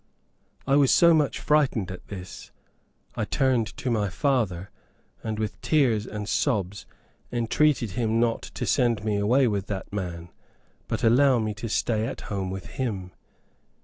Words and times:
I 0.65 0.77
was 0.77 0.89
so 0.89 1.13
much 1.13 1.39
frightened 1.39 1.91
at 1.91 2.07
this, 2.07 2.49
I 3.13 3.23
turned 3.23 3.67
to 3.77 3.91
my 3.91 4.09
father, 4.09 4.71
and 5.21 5.37
with 5.37 5.61
tears 5.61 6.07
and 6.07 6.27
sobs 6.27 6.87
entreated 7.31 7.91
him 7.91 8.19
not 8.19 8.41
to 8.41 8.65
send 8.65 9.05
me 9.05 9.17
away 9.17 9.47
with 9.47 9.67
that 9.67 9.93
man, 9.93 10.29
but 10.87 11.03
allow 11.03 11.37
me 11.37 11.53
to 11.53 11.69
stay 11.69 12.07
at 12.07 12.21
home 12.21 12.49
with 12.49 12.65
him. 12.65 13.11